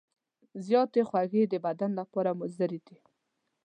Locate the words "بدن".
1.65-1.91